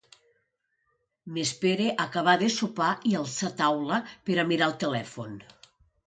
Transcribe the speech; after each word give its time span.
M’espere 1.33 1.89
a 1.91 1.97
acabar 2.07 2.33
de 2.43 2.47
sopar 2.55 2.87
i 3.09 3.13
alçar 3.19 3.51
taula 3.59 3.99
per 4.31 4.39
a 4.45 4.47
mirar 4.53 4.71
el 4.73 4.75
telèfon. 4.85 5.37